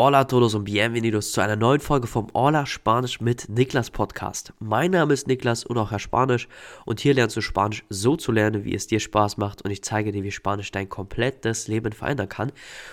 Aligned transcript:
Hola 0.00 0.22
todos 0.22 0.54
und 0.54 0.62
bienvenidos 0.62 1.32
zu 1.32 1.40
einer 1.40 1.56
neuen 1.56 1.80
Folge 1.80 2.06
vom 2.06 2.28
Hola 2.32 2.66
Spanisch 2.66 3.20
mit 3.20 3.48
Niklas 3.48 3.90
Podcast. 3.90 4.52
Mein 4.60 4.92
Name 4.92 5.12
ist 5.12 5.26
Niklas 5.26 5.64
und 5.64 5.76
auch 5.76 5.90
Herr 5.90 5.98
Spanisch 5.98 6.46
und 6.84 7.00
hier 7.00 7.14
lernst 7.14 7.36
du 7.36 7.40
Spanisch 7.40 7.82
so 7.88 8.14
zu 8.14 8.30
lernen, 8.30 8.64
wie 8.64 8.76
es 8.76 8.86
dir 8.86 9.00
Spaß 9.00 9.38
macht 9.38 9.62
und 9.62 9.72
ich 9.72 9.82
zeige 9.82 10.12
dir, 10.12 10.22
wie 10.22 10.30
Spanisch 10.30 10.70
dein 10.70 10.88
komplettes 10.88 11.66
Leben 11.66 11.92
verändern 11.92 12.28
kann. 12.28 12.52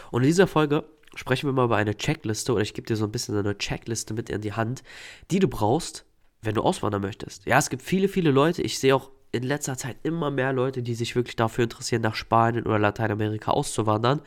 Und 0.09 0.23
in 0.23 0.29
dieser 0.29 0.47
Folge 0.47 0.83
sprechen 1.13 1.47
wir 1.47 1.53
mal 1.53 1.65
über 1.65 1.75
eine 1.75 1.95
Checkliste 1.95 2.53
oder 2.53 2.63
ich 2.63 2.73
gebe 2.73 2.87
dir 2.87 2.95
so 2.95 3.05
ein 3.05 3.11
bisschen 3.11 3.37
eine 3.37 3.55
Checkliste 3.55 4.15
mit 4.15 4.31
in 4.31 4.41
die 4.41 4.53
Hand, 4.53 4.81
die 5.29 5.37
du 5.37 5.47
brauchst, 5.47 6.05
wenn 6.41 6.55
du 6.55 6.63
auswandern 6.63 7.03
möchtest. 7.03 7.45
Ja, 7.45 7.59
es 7.59 7.69
gibt 7.69 7.83
viele, 7.83 8.07
viele 8.07 8.31
Leute, 8.31 8.63
ich 8.63 8.79
sehe 8.79 8.95
auch 8.95 9.11
in 9.31 9.43
letzter 9.43 9.77
Zeit 9.77 9.97
immer 10.01 10.31
mehr 10.31 10.53
Leute, 10.53 10.81
die 10.81 10.95
sich 10.95 11.15
wirklich 11.15 11.35
dafür 11.35 11.65
interessieren, 11.65 12.01
nach 12.01 12.15
Spanien 12.15 12.65
oder 12.65 12.79
Lateinamerika 12.79 13.51
auszuwandern. 13.51 14.21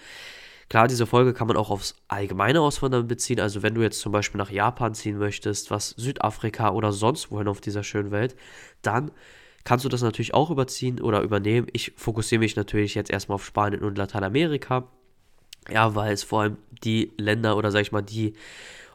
Klar, 0.69 0.87
diese 0.87 1.07
Folge 1.07 1.33
kann 1.33 1.49
man 1.49 1.57
auch 1.57 1.71
aufs 1.71 1.97
allgemeine 2.09 2.61
Auswandern 2.61 3.09
beziehen. 3.09 3.41
Also 3.41 3.63
wenn 3.63 3.75
du 3.75 3.81
jetzt 3.81 4.01
zum 4.01 4.13
Beispiel 4.13 4.39
nach 4.39 4.51
Japan 4.51 4.95
ziehen 4.95 5.19
möchtest, 5.19 5.71
was 5.71 5.91
Südafrika 5.91 6.71
oder 6.71 6.93
sonst 6.93 7.31
wohin 7.31 7.49
auf 7.49 7.61
dieser 7.63 7.83
schönen 7.83 8.11
Welt, 8.11 8.37
dann 8.83 9.11
kannst 9.65 9.85
du 9.85 9.89
das 9.89 10.03
natürlich 10.03 10.35
auch 10.35 10.51
überziehen 10.51 11.01
oder 11.01 11.23
übernehmen. 11.23 11.69
Ich 11.73 11.93
fokussiere 11.97 12.41
mich 12.41 12.57
natürlich 12.57 12.95
jetzt 12.95 13.11
erstmal 13.11 13.37
auf 13.37 13.47
Spanien 13.47 13.83
und 13.83 13.97
Lateinamerika. 13.97 14.89
Ja, 15.71 15.95
weil 15.95 16.13
es 16.13 16.23
vor 16.23 16.43
allem 16.43 16.57
die 16.85 17.13
Länder 17.17 17.57
oder 17.57 17.71
sag 17.71 17.83
ich 17.83 17.93
mal 17.93 18.03
die 18.03 18.35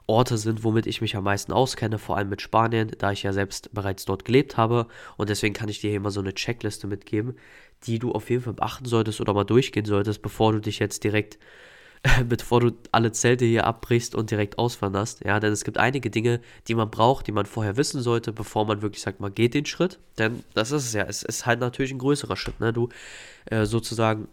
Orte 0.07 0.38
sind, 0.38 0.63
womit 0.63 0.85
ich 0.85 1.02
mich 1.02 1.16
am 1.16 1.23
meisten 1.23 1.53
auskenne, 1.53 1.98
vor 1.98 2.17
allem 2.17 2.30
mit 2.30 2.41
Spanien, 2.41 2.91
da 2.98 3.12
ich 3.12 3.23
ja 3.23 3.31
selbst 3.31 3.73
bereits 3.73 4.05
dort 4.05 4.26
gelebt 4.26 4.57
habe. 4.57 4.88
Und 5.17 5.29
deswegen 5.29 5.53
kann 5.53 5.70
ich 5.70 5.79
dir 5.79 5.89
hier 5.89 5.98
immer 5.98 6.12
so 6.12 6.20
eine 6.20 6.34
Checkliste 6.34 6.88
mitgeben, 6.88 7.35
die 7.84 7.99
du 7.99 8.12
auf 8.12 8.29
jeden 8.29 8.43
Fall 8.43 8.53
beachten 8.53 8.85
solltest 8.85 9.21
oder 9.21 9.34
mal 9.34 9.45
durchgehen 9.45 9.85
solltest, 9.85 10.21
bevor 10.21 10.52
du 10.52 10.59
dich 10.59 10.79
jetzt 10.79 11.03
direkt, 11.03 11.39
bevor 12.27 12.59
du 12.59 12.71
alle 12.91 13.13
Zelte 13.13 13.45
hier 13.45 13.66
abbrichst 13.66 14.13
und 14.13 14.29
direkt 14.29 14.59
auswanderst. 14.59 15.23
Ja, 15.23 15.39
denn 15.39 15.53
es 15.53 15.63
gibt 15.63 15.77
einige 15.77 16.09
Dinge, 16.09 16.41
die 16.67 16.76
man 16.76 16.91
braucht, 16.91 17.27
die 17.27 17.31
man 17.31 17.46
vorher 17.46 17.77
wissen 17.77 18.01
sollte, 18.01 18.34
bevor 18.34 18.65
man 18.65 18.81
wirklich 18.81 19.01
sagt, 19.01 19.21
man 19.21 19.34
geht 19.34 19.54
den 19.54 19.65
Schritt. 19.65 19.99
Denn 20.18 20.43
das 20.54 20.71
ist 20.71 20.85
es 20.85 20.93
ja, 20.93 21.04
es 21.04 21.24
ist 21.24 21.46
halt 21.46 21.62
natürlich 21.62 21.93
ein 21.93 21.99
größerer 21.99 22.35
Schritt. 22.35 22.59
Ne? 22.59 22.74
Du 22.74 22.90
äh, 23.46 23.65
sozusagen 23.65 24.27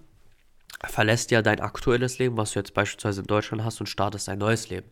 verlässt 0.88 1.30
ja 1.30 1.42
dein 1.42 1.60
aktuelles 1.60 2.18
Leben, 2.18 2.36
was 2.36 2.52
du 2.52 2.58
jetzt 2.58 2.74
beispielsweise 2.74 3.20
in 3.20 3.26
Deutschland 3.26 3.64
hast, 3.64 3.80
und 3.80 3.86
startest 3.86 4.28
ein 4.28 4.38
neues 4.38 4.70
Leben. 4.70 4.88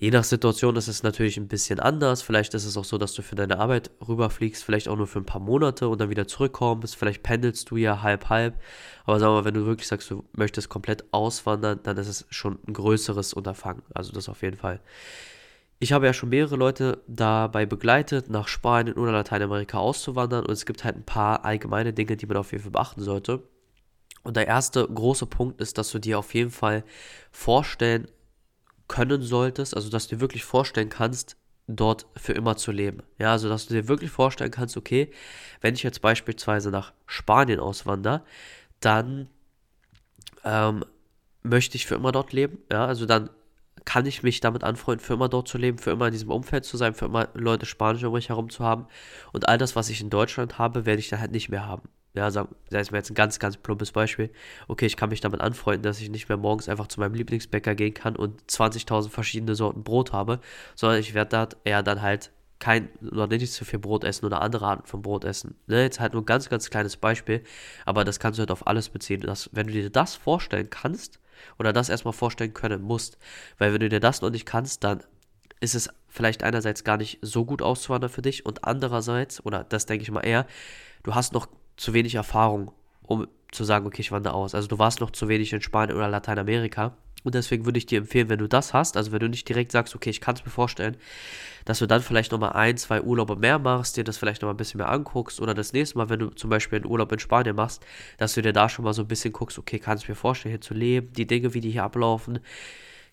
Je 0.00 0.10
nach 0.10 0.24
Situation 0.24 0.76
ist 0.76 0.88
es 0.88 1.02
natürlich 1.02 1.36
ein 1.36 1.46
bisschen 1.46 1.78
anders. 1.78 2.22
Vielleicht 2.22 2.54
ist 2.54 2.64
es 2.64 2.78
auch 2.78 2.86
so, 2.86 2.96
dass 2.96 3.12
du 3.12 3.20
für 3.20 3.34
deine 3.34 3.58
Arbeit 3.58 3.90
rüberfliegst, 4.08 4.64
vielleicht 4.64 4.88
auch 4.88 4.96
nur 4.96 5.06
für 5.06 5.18
ein 5.18 5.26
paar 5.26 5.42
Monate 5.42 5.88
und 5.90 6.00
dann 6.00 6.08
wieder 6.08 6.26
zurückkommst. 6.26 6.96
Vielleicht 6.96 7.22
pendelst 7.22 7.70
du 7.70 7.76
ja 7.76 8.00
halb 8.00 8.30
halb. 8.30 8.58
Aber 9.04 9.20
sag 9.20 9.28
mal, 9.28 9.44
wenn 9.44 9.52
du 9.52 9.66
wirklich 9.66 9.88
sagst, 9.88 10.10
du 10.10 10.24
möchtest 10.32 10.70
komplett 10.70 11.04
auswandern, 11.12 11.80
dann 11.82 11.98
ist 11.98 12.08
es 12.08 12.24
schon 12.30 12.58
ein 12.66 12.72
größeres 12.72 13.34
Unterfangen. 13.34 13.82
Also 13.92 14.10
das 14.12 14.30
auf 14.30 14.40
jeden 14.40 14.56
Fall. 14.56 14.80
Ich 15.80 15.92
habe 15.92 16.06
ja 16.06 16.14
schon 16.14 16.30
mehrere 16.30 16.56
Leute 16.56 17.02
dabei 17.06 17.66
begleitet, 17.66 18.30
nach 18.30 18.48
Spanien 18.48 18.96
oder 18.96 19.12
Lateinamerika 19.12 19.76
auszuwandern 19.76 20.46
und 20.46 20.52
es 20.52 20.64
gibt 20.64 20.82
halt 20.82 20.96
ein 20.96 21.04
paar 21.04 21.44
allgemeine 21.44 21.92
Dinge, 21.92 22.16
die 22.16 22.24
man 22.24 22.38
auf 22.38 22.52
jeden 22.52 22.62
Fall 22.62 22.72
beachten 22.72 23.02
sollte. 23.02 23.42
Und 24.22 24.38
der 24.38 24.46
erste 24.46 24.86
große 24.86 25.26
Punkt 25.26 25.60
ist, 25.60 25.76
dass 25.76 25.90
du 25.90 25.98
dir 25.98 26.18
auf 26.18 26.32
jeden 26.32 26.50
Fall 26.50 26.84
vorstellen 27.30 28.08
können 28.90 29.22
solltest, 29.22 29.76
also 29.76 29.88
dass 29.88 30.08
du 30.08 30.16
dir 30.16 30.20
wirklich 30.20 30.44
vorstellen 30.44 30.88
kannst, 30.88 31.36
dort 31.68 32.06
für 32.16 32.32
immer 32.32 32.56
zu 32.56 32.72
leben. 32.72 33.04
Ja, 33.18 33.30
also 33.30 33.48
dass 33.48 33.66
du 33.66 33.74
dir 33.74 33.86
wirklich 33.86 34.10
vorstellen 34.10 34.50
kannst, 34.50 34.76
okay, 34.76 35.12
wenn 35.60 35.74
ich 35.74 35.84
jetzt 35.84 36.02
beispielsweise 36.02 36.70
nach 36.70 36.92
Spanien 37.06 37.60
auswandere, 37.60 38.22
dann 38.80 39.28
ähm, 40.44 40.84
möchte 41.44 41.76
ich 41.76 41.86
für 41.86 41.94
immer 41.94 42.10
dort 42.10 42.32
leben. 42.32 42.58
Ja, 42.70 42.84
also 42.84 43.06
dann 43.06 43.30
kann 43.84 44.06
ich 44.06 44.24
mich 44.24 44.40
damit 44.40 44.64
anfreunden, 44.64 45.04
für 45.06 45.14
immer 45.14 45.28
dort 45.28 45.46
zu 45.46 45.56
leben, 45.56 45.78
für 45.78 45.92
immer 45.92 46.08
in 46.08 46.12
diesem 46.12 46.30
Umfeld 46.32 46.64
zu 46.64 46.76
sein, 46.76 46.94
für 46.94 47.04
immer 47.04 47.28
Leute 47.34 47.66
Spanisch 47.66 48.02
um 48.02 48.12
mich 48.12 48.28
herum 48.28 48.50
zu 48.50 48.64
haben. 48.64 48.88
Und 49.32 49.48
all 49.48 49.56
das, 49.56 49.76
was 49.76 49.88
ich 49.88 50.00
in 50.00 50.10
Deutschland 50.10 50.58
habe, 50.58 50.84
werde 50.84 50.98
ich 50.98 51.08
dann 51.08 51.20
halt 51.20 51.30
nicht 51.30 51.48
mehr 51.48 51.64
haben 51.64 51.88
ja, 52.14 52.30
sagen, 52.30 52.54
mir 52.70 52.80
jetzt 52.80 53.10
ein 53.10 53.14
ganz, 53.14 53.38
ganz 53.38 53.56
plumpes 53.56 53.92
Beispiel, 53.92 54.30
okay, 54.68 54.86
ich 54.86 54.96
kann 54.96 55.10
mich 55.10 55.20
damit 55.20 55.40
anfreunden, 55.40 55.82
dass 55.82 56.00
ich 56.00 56.10
nicht 56.10 56.28
mehr 56.28 56.38
morgens 56.38 56.68
einfach 56.68 56.88
zu 56.88 57.00
meinem 57.00 57.14
Lieblingsbäcker 57.14 57.74
gehen 57.74 57.94
kann 57.94 58.16
und 58.16 58.42
20.000 58.50 59.10
verschiedene 59.10 59.54
Sorten 59.54 59.84
Brot 59.84 60.12
habe, 60.12 60.40
sondern 60.74 60.98
ich 60.98 61.14
werde 61.14 61.30
da 61.30 61.48
eher 61.64 61.82
dann 61.82 62.02
halt 62.02 62.32
kein 62.58 62.90
oder 63.10 63.26
nicht 63.26 63.52
zu 63.52 63.64
viel 63.64 63.78
Brot 63.78 64.04
essen 64.04 64.26
oder 64.26 64.42
andere 64.42 64.66
Arten 64.66 64.86
von 64.86 65.02
Brot 65.02 65.24
essen. 65.24 65.56
Ne, 65.66 65.82
jetzt 65.82 65.98
halt 65.98 66.12
nur 66.12 66.22
ein 66.22 66.26
ganz, 66.26 66.48
ganz 66.50 66.68
kleines 66.68 66.96
Beispiel, 66.96 67.42
aber 67.86 68.04
das 68.04 68.20
kannst 68.20 68.38
du 68.38 68.40
halt 68.40 68.50
auf 68.50 68.66
alles 68.66 68.90
beziehen. 68.90 69.22
Dass, 69.22 69.48
wenn 69.52 69.66
du 69.66 69.72
dir 69.72 69.88
das 69.88 70.14
vorstellen 70.14 70.68
kannst 70.68 71.20
oder 71.58 71.72
das 71.72 71.88
erstmal 71.88 72.12
vorstellen 72.12 72.52
können 72.52 72.82
musst, 72.82 73.18
weil 73.58 73.72
wenn 73.72 73.80
du 73.80 73.88
dir 73.88 74.00
das 74.00 74.20
noch 74.20 74.30
nicht 74.30 74.46
kannst, 74.46 74.84
dann 74.84 75.02
ist 75.60 75.74
es 75.74 75.90
vielleicht 76.08 76.42
einerseits 76.42 76.84
gar 76.84 76.98
nicht 76.98 77.18
so 77.22 77.44
gut 77.44 77.62
auszuwandern 77.62 78.10
für 78.10 78.22
dich 78.22 78.44
und 78.44 78.64
andererseits, 78.64 79.44
oder 79.44 79.64
das 79.64 79.86
denke 79.86 80.02
ich 80.02 80.10
mal 80.10 80.20
eher, 80.20 80.46
du 81.02 81.14
hast 81.14 81.32
noch 81.32 81.48
zu 81.80 81.94
wenig 81.94 82.14
Erfahrung, 82.14 82.72
um 83.02 83.26
zu 83.50 83.64
sagen, 83.64 83.86
okay, 83.86 84.02
ich 84.02 84.12
wandere 84.12 84.34
aus. 84.34 84.54
Also 84.54 84.68
du 84.68 84.78
warst 84.78 85.00
noch 85.00 85.10
zu 85.10 85.28
wenig 85.28 85.52
in 85.52 85.62
Spanien 85.62 85.96
oder 85.96 86.08
Lateinamerika. 86.08 86.96
Und 87.24 87.34
deswegen 87.34 87.64
würde 87.66 87.78
ich 87.78 87.86
dir 87.86 87.98
empfehlen, 87.98 88.28
wenn 88.28 88.38
du 88.38 88.48
das 88.48 88.72
hast, 88.72 88.96
also 88.96 89.12
wenn 89.12 89.20
du 89.20 89.28
nicht 89.28 89.46
direkt 89.46 89.72
sagst, 89.72 89.94
okay, 89.94 90.08
ich 90.08 90.22
kann 90.22 90.36
es 90.36 90.44
mir 90.44 90.50
vorstellen, 90.50 90.96
dass 91.66 91.78
du 91.78 91.86
dann 91.86 92.00
vielleicht 92.00 92.32
nochmal 92.32 92.52
ein, 92.52 92.78
zwei 92.78 93.02
Urlaube 93.02 93.36
mehr 93.36 93.58
machst, 93.58 93.96
dir 93.96 94.04
das 94.04 94.16
vielleicht 94.16 94.40
nochmal 94.40 94.54
ein 94.54 94.58
bisschen 94.58 94.78
mehr 94.78 94.88
anguckst 94.88 95.38
oder 95.40 95.52
das 95.52 95.74
nächste 95.74 95.98
Mal, 95.98 96.08
wenn 96.08 96.18
du 96.18 96.30
zum 96.30 96.48
Beispiel 96.48 96.76
einen 96.76 96.86
Urlaub 96.86 97.12
in 97.12 97.18
Spanien 97.18 97.56
machst, 97.56 97.84
dass 98.16 98.34
du 98.34 98.42
dir 98.42 98.54
da 98.54 98.70
schon 98.70 98.86
mal 98.86 98.94
so 98.94 99.02
ein 99.02 99.08
bisschen 99.08 99.32
guckst, 99.34 99.58
okay, 99.58 99.78
kann 99.78 99.98
ich 99.98 100.08
mir 100.08 100.14
vorstellen, 100.14 100.52
hier 100.52 100.62
zu 100.62 100.72
leben, 100.72 101.12
die 101.12 101.26
Dinge, 101.26 101.52
wie 101.52 101.60
die 101.60 101.70
hier 101.70 101.84
ablaufen, 101.84 102.38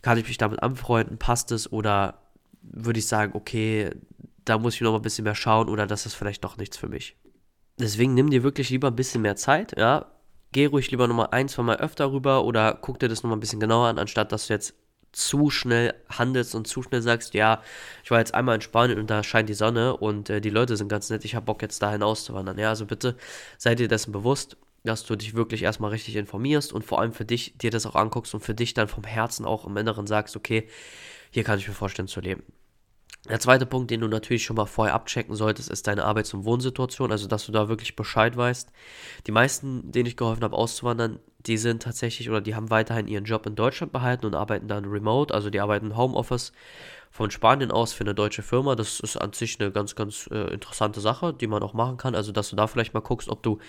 kann 0.01 0.17
ich 0.17 0.27
mich 0.27 0.37
damit 0.37 0.63
anfreunden, 0.63 1.17
passt 1.17 1.51
es 1.51 1.71
oder 1.71 2.21
würde 2.61 2.99
ich 2.99 3.07
sagen, 3.07 3.33
okay, 3.35 3.89
da 4.45 4.57
muss 4.57 4.75
ich 4.75 4.81
nochmal 4.81 4.99
ein 4.99 5.03
bisschen 5.03 5.25
mehr 5.25 5.35
schauen 5.35 5.67
oder 5.67 5.85
das 5.85 6.05
ist 6.05 6.13
vielleicht 6.13 6.45
doch 6.45 6.55
nichts 6.55 6.77
für 6.77 6.87
mich. 6.87 7.17
Deswegen 7.79 8.13
nimm 8.13 8.29
dir 8.29 8.43
wirklich 8.43 8.69
lieber 8.69 8.87
ein 8.87 8.95
bisschen 8.95 9.21
mehr 9.21 9.35
Zeit, 9.35 9.77
ja. 9.77 10.11
Geh 10.51 10.65
ruhig 10.65 10.89
lieber 10.91 11.07
nochmal 11.07 11.29
ein, 11.31 11.49
zwei 11.49 11.63
Mal 11.63 11.77
öfter 11.77 12.11
rüber 12.11 12.43
oder 12.45 12.73
guck 12.81 12.99
dir 12.99 13.09
das 13.09 13.21
nochmal 13.21 13.37
ein 13.37 13.41
bisschen 13.41 13.59
genauer 13.59 13.87
an, 13.87 13.99
anstatt 13.99 14.31
dass 14.31 14.47
du 14.47 14.53
jetzt 14.53 14.73
zu 15.11 15.49
schnell 15.49 15.93
handelst 16.09 16.55
und 16.55 16.67
zu 16.67 16.83
schnell 16.83 17.01
sagst, 17.01 17.33
ja, 17.33 17.61
ich 18.03 18.11
war 18.11 18.19
jetzt 18.19 18.33
einmal 18.33 18.55
in 18.55 18.61
Spanien 18.61 18.99
und 18.99 19.09
da 19.09 19.23
scheint 19.23 19.49
die 19.49 19.53
Sonne 19.53 19.97
und 19.97 20.29
äh, 20.29 20.41
die 20.41 20.49
Leute 20.49 20.77
sind 20.77 20.89
ganz 20.89 21.09
nett, 21.09 21.25
ich 21.25 21.35
habe 21.35 21.45
Bock 21.45 21.61
jetzt 21.61 21.81
dahin 21.81 22.03
auszuwandern. 22.03 22.57
Ja, 22.57 22.69
also 22.69 22.85
bitte 22.85 23.15
sei 23.57 23.75
dir 23.75 23.87
dessen 23.87 24.11
bewusst, 24.11 24.57
dass 24.83 25.05
du 25.05 25.15
dich 25.15 25.33
wirklich 25.35 25.63
erstmal 25.63 25.91
richtig 25.91 26.15
informierst 26.15 26.73
und 26.73 26.85
vor 26.85 26.99
allem 27.01 27.13
für 27.13 27.25
dich 27.25 27.57
dir 27.57 27.71
das 27.71 27.85
auch 27.85 27.95
anguckst 27.95 28.33
und 28.33 28.41
für 28.41 28.53
dich 28.53 28.73
dann 28.73 28.87
vom 28.87 29.03
Herzen 29.03 29.45
auch 29.45 29.65
im 29.65 29.77
Inneren 29.77 30.07
sagst, 30.07 30.35
okay, 30.35 30.67
hier 31.31 31.43
kann 31.43 31.59
ich 31.59 31.67
mir 31.67 31.73
vorstellen 31.73 32.07
zu 32.07 32.21
leben. 32.21 32.43
Der 33.29 33.39
zweite 33.41 33.65
Punkt, 33.65 33.91
den 33.91 33.99
du 33.99 34.07
natürlich 34.07 34.43
schon 34.43 34.55
mal 34.55 34.65
vorher 34.65 34.95
abchecken 34.95 35.35
solltest, 35.35 35.69
ist 35.69 35.87
deine 35.87 36.05
Arbeits- 36.05 36.33
und 36.33 36.45
Wohnsituation, 36.45 37.11
also 37.11 37.27
dass 37.27 37.45
du 37.45 37.51
da 37.51 37.67
wirklich 37.67 37.95
Bescheid 37.95 38.37
weißt. 38.37 38.71
Die 39.25 39.31
meisten, 39.31 39.91
denen 39.91 40.05
ich 40.05 40.15
geholfen 40.15 40.43
habe 40.43 40.55
auszuwandern, 40.55 41.19
die 41.39 41.57
sind 41.57 41.83
tatsächlich 41.83 42.29
oder 42.29 42.39
die 42.39 42.55
haben 42.55 42.69
weiterhin 42.69 43.07
ihren 43.07 43.25
Job 43.25 43.45
in 43.45 43.55
Deutschland 43.55 43.91
behalten 43.91 44.25
und 44.25 44.35
arbeiten 44.35 44.67
dann 44.69 44.85
remote, 44.85 45.33
also 45.33 45.49
die 45.49 45.59
arbeiten 45.59 45.97
Homeoffice 45.97 46.53
von 47.11 47.31
Spanien 47.31 47.71
aus 47.71 47.93
für 47.93 48.03
eine 48.03 48.15
deutsche 48.15 48.43
Firma. 48.43 48.75
Das 48.75 48.99
ist 48.99 49.17
an 49.17 49.33
sich 49.33 49.59
eine 49.59 49.71
ganz, 49.71 49.95
ganz 49.95 50.29
äh, 50.31 50.53
interessante 50.53 51.01
Sache, 51.01 51.33
die 51.33 51.47
man 51.47 51.63
auch 51.63 51.73
machen 51.73 51.97
kann. 51.97 52.15
Also, 52.15 52.31
dass 52.31 52.49
du 52.49 52.55
da 52.55 52.67
vielleicht 52.67 52.93
mal 52.93 53.01
guckst, 53.01 53.29
ob 53.29 53.43
du 53.43 53.59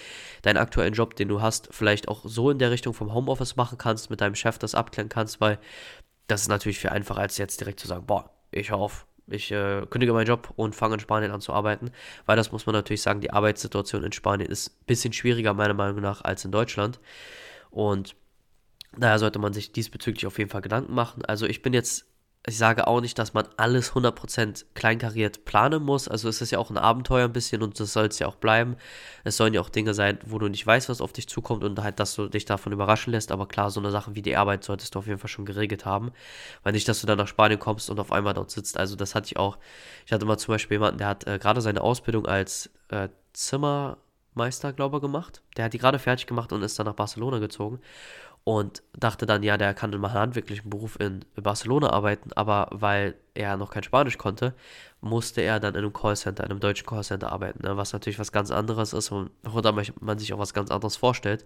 deinen 0.43 0.59
aktuellen 0.59 0.93
Job, 0.93 1.17
den 1.17 1.29
du 1.29 1.41
hast, 1.41 1.69
vielleicht 1.73 2.09
auch 2.09 2.23
so 2.25 2.51
in 2.51 2.59
der 2.59 2.71
Richtung 2.71 2.95
vom 2.95 3.13
Homeoffice 3.15 3.57
machen 3.57 3.79
kannst, 3.79 4.11
mit 4.11 4.21
deinem 4.21 4.35
Chef 4.35 4.59
das 4.59 4.75
abklären 4.75 5.09
kannst, 5.09 5.41
weil 5.41 5.59
das 6.27 6.43
ist 6.43 6.49
natürlich 6.49 6.79
viel 6.79 6.91
einfacher, 6.91 7.21
als 7.21 7.39
jetzt 7.39 7.61
direkt 7.61 7.81
zu 7.81 7.89
sagen, 7.89 8.07
boah, 8.07 8.31
ich 8.51 8.73
auf, 8.73 9.07
ich 9.31 9.50
äh, 9.53 9.87
kündige 9.89 10.12
meinen 10.12 10.27
Job 10.27 10.53
und 10.56 10.75
fange 10.75 10.94
in 10.94 11.00
Spanien 11.00 11.31
an 11.31 11.41
zu 11.41 11.53
arbeiten, 11.53 11.91
weil 12.27 12.37
das 12.37 12.53
muss 12.53 12.66
man 12.66 12.75
natürlich 12.75 13.03
sagen, 13.03 13.21
die 13.21 13.33
Arbeitssituation 13.33 14.05
in 14.05 14.12
Spanien 14.12 14.50
ist 14.50 14.71
ein 14.71 14.87
bisschen 14.87 15.12
schwieriger 15.12 15.55
meiner 15.55 15.75
Meinung 15.75 16.00
nach 16.00 16.22
als 16.22 16.44
in 16.44 16.53
Deutschland. 16.53 17.00
Und 17.71 18.15
daher 18.97 19.19
sollte 19.19 19.39
man 19.39 19.53
sich 19.53 19.72
diesbezüglich 19.72 20.27
auf 20.27 20.39
jeden 20.39 20.50
Fall 20.50 20.62
Gedanken 20.62 20.94
machen. 20.94 21.25
Also 21.25 21.47
ich 21.47 21.62
bin 21.62 21.72
jetzt 21.75 22.06
ich 22.48 22.56
sage 22.56 22.86
auch 22.86 23.03
nicht, 23.03 23.18
dass 23.18 23.34
man 23.34 23.47
alles 23.59 23.92
100% 23.92 24.65
kleinkariert 24.74 25.45
planen 25.45 25.83
muss. 25.83 26.09
Also 26.09 26.28
es 26.30 26.41
ist 26.41 26.50
ja 26.50 26.59
auch 26.59 26.71
ein 26.71 26.78
Abenteuer 26.78 27.27
ein 27.27 27.33
bisschen 27.33 27.62
und 27.62 27.78
das 27.78 27.92
soll 27.92 28.06
es 28.06 28.18
ja 28.18 28.27
auch 28.27 28.36
bleiben. 28.36 28.77
Es 29.22 29.36
sollen 29.36 29.53
ja 29.53 29.60
auch 29.60 29.68
Dinge 29.68 29.92
sein, 29.92 30.18
wo 30.24 30.39
du 30.39 30.48
nicht 30.48 30.66
weißt, 30.66 30.89
was 30.89 31.03
auf 31.03 31.12
dich 31.12 31.28
zukommt 31.28 31.62
und 31.62 31.78
halt, 31.83 32.00
dass 32.00 32.15
du 32.15 32.27
dich 32.27 32.47
davon 32.47 32.72
überraschen 32.72 33.12
lässt. 33.12 33.33
Aber 33.33 33.47
klar, 33.47 33.71
so 33.71 33.80
eine 33.80 33.91
Sache 33.91 34.15
wie 34.15 34.22
die 34.22 34.36
Arbeit 34.36 34.65
solltest 34.65 34.95
du 34.95 34.98
auf 34.98 35.06
jeden 35.06 35.18
Fall 35.18 35.28
schon 35.28 35.45
geregelt 35.45 35.84
haben. 35.84 36.10
Weil 36.62 36.72
nicht, 36.72 36.89
dass 36.89 37.03
du 37.03 37.06
dann 37.06 37.18
nach 37.18 37.28
Spanien 37.28 37.60
kommst 37.60 37.91
und 37.91 38.00
auf 38.00 38.12
einmal 38.12 38.33
dort 38.33 38.51
sitzt. 38.51 38.78
Also 38.78 38.97
das 38.97 39.15
hatte 39.15 39.27
ich 39.27 39.36
auch. 39.36 39.59
Ich 40.06 40.12
hatte 40.12 40.24
mal 40.24 40.39
zum 40.39 40.54
Beispiel 40.54 40.77
jemanden, 40.77 40.98
der 40.98 41.09
hat 41.09 41.27
äh, 41.27 41.39
gerade 41.39 41.60
seine 41.60 41.83
Ausbildung 41.83 42.27
als 42.27 42.71
äh, 42.89 43.10
Zimmermeister, 43.34 44.72
glaube 44.72 44.97
ich, 44.97 45.03
gemacht. 45.03 45.42
Der 45.59 45.66
hat 45.66 45.74
die 45.74 45.78
gerade 45.78 45.98
fertig 45.98 46.27
gemacht 46.27 46.51
und 46.53 46.62
ist 46.62 46.78
dann 46.78 46.86
nach 46.86 46.94
Barcelona 46.94 47.41
gezogen 47.41 47.78
und 48.45 48.83
dachte 48.99 49.27
dann, 49.27 49.43
ja, 49.43 49.57
der 49.57 49.75
kann 49.75 49.93
in 49.93 50.01
meinem 50.01 50.15
handwerklichen 50.15 50.71
Beruf 50.71 50.99
in 50.99 51.25
Barcelona 51.37 51.91
arbeiten, 51.91 52.31
aber 52.35 52.69
weil 52.71 53.15
er 53.35 53.57
noch 53.57 53.71
kein 53.71 53.83
Spanisch 53.83 54.19
konnte, 54.19 54.55
musste 55.01 55.43
er 55.43 55.61
dann 55.61 55.75
in 55.75 55.81
einem 55.81 55.93
Callcenter, 55.93 56.45
in 56.45 56.51
einem 56.51 56.61
deutschen 56.61 56.87
Callcenter 56.87 57.31
arbeiten, 57.31 57.63
ne? 57.63 57.77
was 57.77 57.93
natürlich 57.93 58.19
was 58.19 58.33
ganz 58.33 58.51
anderes 58.51 58.93
ist 58.93 59.11
und 59.11 59.31
worunter 59.43 59.73
man 60.01 60.19
sich 60.19 60.33
auch 60.33 60.39
was 60.39 60.55
ganz 60.55 60.71
anderes 60.71 60.97
vorstellt. 60.97 61.45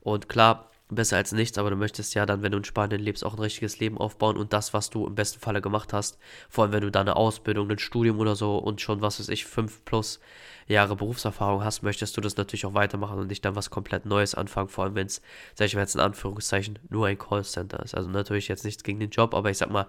Und 0.00 0.28
klar, 0.28 0.69
besser 0.94 1.16
als 1.16 1.32
nichts, 1.32 1.58
aber 1.58 1.70
du 1.70 1.76
möchtest 1.76 2.14
ja 2.14 2.26
dann, 2.26 2.42
wenn 2.42 2.52
du 2.52 2.58
in 2.58 2.64
Spanien 2.64 3.00
lebst, 3.00 3.24
auch 3.24 3.34
ein 3.34 3.40
richtiges 3.40 3.78
Leben 3.78 3.98
aufbauen 3.98 4.36
und 4.36 4.52
das, 4.52 4.74
was 4.74 4.90
du 4.90 5.06
im 5.06 5.14
besten 5.14 5.40
Falle 5.40 5.60
gemacht 5.60 5.92
hast, 5.92 6.18
vor 6.48 6.64
allem 6.64 6.72
wenn 6.72 6.82
du 6.82 6.90
da 6.90 7.00
eine 7.00 7.16
Ausbildung, 7.16 7.70
ein 7.70 7.78
Studium 7.78 8.18
oder 8.18 8.36
so 8.36 8.58
und 8.58 8.80
schon, 8.80 9.00
was 9.00 9.20
weiß 9.20 9.28
ich, 9.28 9.44
fünf 9.44 9.84
plus 9.84 10.20
Jahre 10.66 10.96
Berufserfahrung 10.96 11.64
hast, 11.64 11.82
möchtest 11.82 12.16
du 12.16 12.20
das 12.20 12.36
natürlich 12.36 12.64
auch 12.64 12.74
weitermachen 12.74 13.18
und 13.18 13.26
nicht 13.26 13.44
dann 13.44 13.56
was 13.56 13.70
komplett 13.70 14.06
Neues 14.06 14.34
anfangen, 14.34 14.68
vor 14.68 14.84
allem 14.84 14.94
wenn 14.94 15.06
es, 15.06 15.20
sag 15.54 15.66
ich 15.66 15.74
mal 15.74 15.80
jetzt 15.80 15.96
in 15.96 16.00
Anführungszeichen, 16.00 16.78
nur 16.88 17.06
ein 17.06 17.18
Callcenter 17.18 17.82
ist. 17.82 17.94
Also 17.94 18.08
natürlich 18.08 18.48
jetzt 18.48 18.64
nichts 18.64 18.84
gegen 18.84 19.00
den 19.00 19.10
Job, 19.10 19.34
aber 19.34 19.50
ich 19.50 19.58
sag 19.58 19.70
mal, 19.70 19.86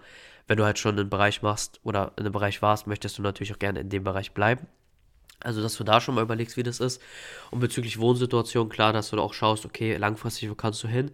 wenn 0.48 0.58
du 0.58 0.66
halt 0.66 0.80
schon 0.80 0.98
einen 0.98 1.10
Bereich 1.10 1.42
machst 1.42 1.80
oder 1.84 2.14
in 2.18 2.24
einem 2.24 2.34
Bereich 2.34 2.62
warst, 2.62 2.88
möchtest 2.88 3.18
du 3.18 3.22
natürlich 3.22 3.54
auch 3.54 3.60
gerne 3.60 3.80
in 3.80 3.90
dem 3.90 4.04
Bereich 4.04 4.34
bleiben. 4.34 4.68
Also, 5.44 5.62
dass 5.62 5.76
du 5.76 5.84
da 5.84 6.02
schon 6.02 6.16
mal 6.16 6.22
überlegst, 6.24 6.58
wie 6.58 6.64
das 6.64 6.80
ist. 6.80 7.02
Und 7.52 7.60
bezüglich 7.60 8.00
Wohnsituation, 8.00 8.70
klar, 8.70 8.94
dass 8.94 9.10
du 9.10 9.16
da 9.16 9.22
auch 9.24 9.34
schaust, 9.34 9.66
okay, 9.66 9.96
langfristig, 9.98 10.50
wo 10.50 10.56
kannst 10.56 10.84
du 10.84 10.88
hin? 10.88 11.12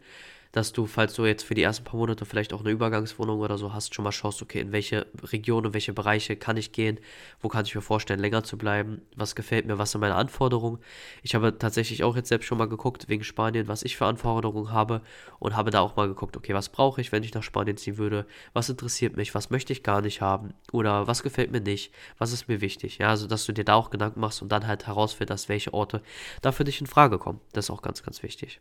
Dass 0.58 0.74
du, 0.74 0.88
falls 0.88 1.14
du 1.14 1.26
jetzt 1.26 1.44
für 1.44 1.54
die 1.54 1.62
ersten 1.62 1.84
paar 1.84 1.98
Monate 1.98 2.26
vielleicht 2.26 2.52
auch 2.52 2.62
eine 2.62 2.72
Übergangswohnung 2.72 3.40
oder 3.40 3.60
so 3.60 3.74
hast, 3.74 3.94
schon 3.94 4.04
mal 4.04 4.12
schaust, 4.12 4.42
okay, 4.42 4.60
in 4.60 4.72
welche 4.72 5.06
Region, 5.22 5.66
in 5.66 5.74
welche 5.74 5.94
Bereiche 5.94 6.36
kann 6.36 6.58
ich 6.58 6.72
gehen, 6.72 7.00
wo 7.42 7.48
kann 7.48 7.66
ich 7.66 7.76
mir 7.76 7.82
vorstellen, 7.82 8.20
länger 8.20 8.44
zu 8.44 8.58
bleiben, 8.58 9.02
was 9.16 9.36
gefällt 9.36 9.68
mir, 9.68 9.78
was 9.78 9.92
sind 9.92 10.02
meine 10.02 10.16
Anforderungen. 10.16 10.80
Ich 11.22 11.36
habe 11.36 11.58
tatsächlich 11.60 12.04
auch 12.04 12.16
jetzt 12.16 12.30
selbst 12.30 12.48
schon 12.48 12.58
mal 12.58 12.68
geguckt, 12.68 13.08
wegen 13.08 13.24
Spanien, 13.24 13.68
was 13.68 13.84
ich 13.84 13.98
für 13.98 14.08
Anforderungen 14.08 14.72
habe 14.72 15.02
und 15.38 15.56
habe 15.56 15.70
da 15.70 15.82
auch 15.82 15.96
mal 15.96 16.08
geguckt, 16.08 16.36
okay, 16.36 16.56
was 16.56 16.70
brauche 16.70 17.02
ich, 17.02 17.12
wenn 17.12 17.22
ich 17.22 17.36
nach 17.36 17.44
Spanien 17.44 17.78
ziehen 17.78 18.00
würde, 18.00 18.26
was 18.54 18.68
interessiert 18.68 19.16
mich, 19.16 19.36
was 19.36 19.52
möchte 19.52 19.74
ich 19.74 19.84
gar 19.84 20.02
nicht 20.02 20.22
haben? 20.22 20.56
Oder 20.72 21.06
was 21.06 21.22
gefällt 21.22 21.52
mir 21.52 21.62
nicht, 21.62 21.94
was 22.18 22.34
ist 22.34 22.48
mir 22.48 22.62
wichtig, 22.62 22.98
ja, 22.98 23.10
also 23.10 23.28
dass 23.28 23.46
du 23.46 23.54
dir 23.54 23.64
da 23.64 23.76
auch 23.76 23.92
Gedanken 23.92 24.22
machst 24.22 24.42
und 24.42 24.52
dann 24.52 24.66
halt 24.66 24.88
herausfindest, 24.88 25.50
welche 25.50 25.74
Orte 25.74 26.02
da 26.42 26.52
für 26.52 26.64
dich 26.64 26.82
in 26.82 26.88
Frage 26.88 27.20
kommen. 27.20 27.42
Das 27.54 27.66
ist 27.66 27.70
auch 27.70 27.84
ganz, 27.84 28.02
ganz 28.02 28.24
wichtig. 28.24 28.60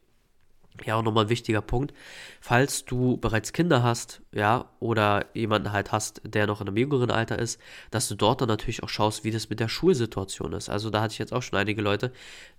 Ja, 0.84 0.96
auch 0.96 1.02
nochmal 1.02 1.24
ein 1.24 1.30
wichtiger 1.30 1.62
Punkt. 1.62 1.94
Falls 2.40 2.84
du 2.84 3.16
bereits 3.16 3.52
Kinder 3.52 3.82
hast, 3.82 4.22
ja, 4.32 4.70
oder 4.78 5.26
jemanden 5.34 5.72
halt 5.72 5.90
hast, 5.92 6.20
der 6.24 6.46
noch 6.46 6.60
in 6.60 6.68
einem 6.68 6.76
jüngeren 6.76 7.10
Alter 7.10 7.38
ist, 7.38 7.60
dass 7.90 8.08
du 8.08 8.14
dort 8.14 8.40
dann 8.40 8.48
natürlich 8.48 8.82
auch 8.82 8.88
schaust, 8.88 9.24
wie 9.24 9.30
das 9.30 9.48
mit 9.48 9.60
der 9.60 9.68
Schulsituation 9.68 10.52
ist. 10.52 10.68
Also 10.68 10.90
da 10.90 11.00
hatte 11.00 11.12
ich 11.12 11.18
jetzt 11.18 11.32
auch 11.32 11.42
schon 11.42 11.58
einige 11.58 11.82
Leute, 11.82 12.12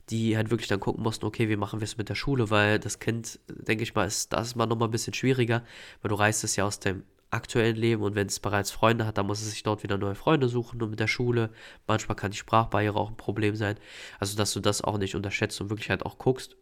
die 0.09 0.35
halt 0.35 0.49
wirklich 0.49 0.67
dann 0.67 0.79
gucken 0.79 1.03
mussten, 1.03 1.25
okay, 1.25 1.47
wie 1.49 1.57
machen 1.57 1.79
wir 1.79 1.85
es 1.85 1.97
mit 1.97 2.09
der 2.09 2.15
Schule, 2.15 2.49
weil 2.49 2.79
das 2.79 2.99
Kind, 2.99 3.39
denke 3.49 3.83
ich 3.83 3.93
mal, 3.93 4.05
ist 4.05 4.33
das 4.33 4.55
mal 4.55 4.65
nochmal 4.65 4.87
ein 4.87 4.91
bisschen 4.91 5.13
schwieriger, 5.13 5.63
weil 6.01 6.09
du 6.09 6.15
reißt 6.15 6.43
es 6.43 6.55
ja 6.55 6.65
aus 6.65 6.79
dem 6.79 7.03
aktuellen 7.29 7.75
Leben 7.75 8.03
und 8.03 8.15
wenn 8.15 8.27
es 8.27 8.39
bereits 8.39 8.71
Freunde 8.71 9.05
hat, 9.05 9.17
dann 9.17 9.27
muss 9.27 9.41
es 9.41 9.51
sich 9.51 9.63
dort 9.63 9.83
wieder 9.83 9.97
neue 9.97 10.15
Freunde 10.15 10.47
suchen 10.47 10.81
und 10.81 10.89
mit 10.91 10.99
der 10.99 11.07
Schule. 11.07 11.49
Manchmal 11.85 12.15
kann 12.15 12.31
die 12.31 12.37
Sprachbarriere 12.37 12.95
auch 12.97 13.09
ein 13.09 13.17
Problem 13.17 13.55
sein. 13.55 13.77
Also, 14.19 14.37
dass 14.37 14.53
du 14.53 14.59
das 14.59 14.81
auch 14.81 14.97
nicht 14.97 15.15
unterschätzt 15.15 15.59
und 15.61 15.69
wirklich 15.69 15.89
halt 15.89 16.05
auch 16.05 16.17
guckst, 16.17 16.55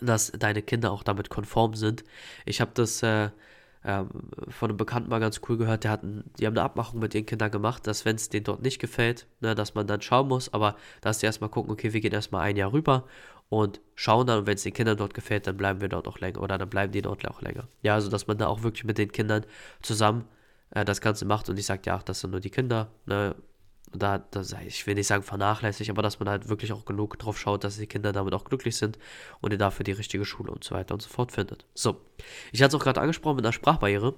dass 0.00 0.32
deine 0.32 0.62
Kinder 0.62 0.92
auch 0.92 1.02
damit 1.02 1.30
konform 1.30 1.74
sind. 1.74 2.04
Ich 2.46 2.60
habe 2.60 2.70
das 2.74 3.02
äh, 3.02 3.30
äh, 3.82 4.04
von 4.48 4.70
einem 4.70 4.76
Bekannten 4.76 5.10
mal 5.10 5.20
ganz 5.20 5.40
cool 5.48 5.56
gehört, 5.56 5.84
der 5.84 5.92
hat 5.92 6.00
die 6.02 6.46
haben 6.46 6.54
eine 6.54 6.62
Abmachung 6.62 7.00
mit 7.00 7.14
ihren 7.14 7.26
Kindern 7.26 7.50
gemacht, 7.50 7.86
dass 7.86 8.04
wenn 8.04 8.16
es 8.16 8.28
denen 8.28 8.44
dort 8.44 8.62
nicht 8.62 8.78
gefällt, 8.78 9.26
ne, 9.40 9.54
dass 9.54 9.74
man 9.74 9.86
dann 9.86 10.02
schauen 10.02 10.28
muss, 10.28 10.52
aber 10.52 10.76
dass 11.00 11.18
die 11.18 11.26
erstmal 11.26 11.50
gucken, 11.50 11.70
okay, 11.72 11.92
wir 11.92 12.00
gehen 12.00 12.12
erstmal 12.12 12.42
ein 12.42 12.56
Jahr 12.56 12.72
rüber 12.72 13.06
und 13.48 13.80
schauen 13.94 14.26
dann, 14.26 14.46
wenn 14.46 14.54
es 14.54 14.62
den 14.62 14.74
Kindern 14.74 14.96
dort 14.96 15.14
gefällt, 15.14 15.46
dann 15.46 15.56
bleiben 15.56 15.80
wir 15.80 15.88
dort 15.88 16.08
auch 16.08 16.18
länger 16.18 16.42
oder 16.42 16.58
dann 16.58 16.68
bleiben 16.68 16.92
die 16.92 17.02
dort 17.02 17.26
auch 17.26 17.42
länger. 17.42 17.68
Ja, 17.82 17.94
also 17.94 18.10
dass 18.10 18.26
man 18.26 18.38
da 18.38 18.48
auch 18.48 18.62
wirklich 18.62 18.84
mit 18.84 18.98
den 18.98 19.12
Kindern 19.12 19.44
zusammen 19.82 20.26
äh, 20.70 20.84
das 20.84 21.00
Ganze 21.00 21.24
macht 21.24 21.48
und 21.48 21.58
ich 21.58 21.66
sage, 21.66 21.82
ja, 21.86 21.96
ach, 21.96 22.02
das 22.02 22.20
sind 22.20 22.30
nur 22.32 22.40
die 22.40 22.50
Kinder, 22.50 22.90
ne, 23.06 23.34
da, 23.92 24.18
das, 24.18 24.54
ich 24.66 24.86
will 24.86 24.94
nicht 24.94 25.06
sagen 25.06 25.22
vernachlässigt, 25.22 25.90
aber 25.90 26.02
dass 26.02 26.20
man 26.20 26.28
halt 26.28 26.48
wirklich 26.48 26.72
auch 26.72 26.84
genug 26.84 27.18
drauf 27.18 27.38
schaut, 27.38 27.64
dass 27.64 27.76
die 27.76 27.86
Kinder 27.86 28.12
damit 28.12 28.34
auch 28.34 28.44
glücklich 28.44 28.76
sind 28.76 28.98
und 29.40 29.52
ihr 29.52 29.58
dafür 29.58 29.84
die 29.84 29.92
richtige 29.92 30.24
Schule 30.24 30.52
und 30.52 30.64
so 30.64 30.74
weiter 30.74 30.94
und 30.94 31.02
so 31.02 31.08
fort 31.08 31.32
findet. 31.32 31.66
So, 31.74 32.00
ich 32.52 32.62
hatte 32.62 32.76
es 32.76 32.80
auch 32.80 32.84
gerade 32.84 33.00
angesprochen 33.00 33.36
mit 33.36 33.44
einer 33.44 33.52
Sprachbarriere. 33.52 34.14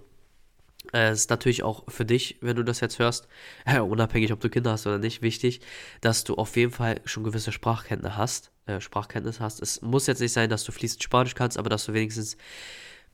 Äh, 0.93 1.11
es 1.11 1.21
ist 1.21 1.31
natürlich 1.31 1.63
auch 1.63 1.85
für 1.91 2.05
dich, 2.05 2.39
wenn 2.41 2.57
du 2.57 2.65
das 2.65 2.81
jetzt 2.81 2.99
hörst, 2.99 3.29
äh, 3.65 3.81
unabhängig 3.81 4.33
ob 4.33 4.41
du 4.41 4.51
Kinder 4.51 4.73
hast 4.73 4.87
oder 4.87 4.99
nicht, 4.99 5.23
wichtig, 5.23 5.61
dass 6.01 6.25
du 6.25 6.35
auf 6.35 6.57
jeden 6.57 6.73
Fall 6.73 7.01
schon 7.05 7.25
gewisse 7.25 7.53
Sprachkenntnisse 7.53 8.17
hast. 8.17 8.53
Äh, 8.67 8.81
Sprachkenntnis 8.81 9.41
hast. 9.41 9.61
Es 9.61 9.83
muss 9.83 10.07
jetzt 10.07 10.21
nicht 10.21 10.33
sein, 10.33 10.51
dass 10.51 10.65
du 10.65 10.73
fließend 10.73 11.03
Spanisch 11.03 11.35
kannst, 11.35 11.59
aber 11.59 11.71
dass 11.71 11.87
du 11.87 11.95
wenigstens 11.95 12.37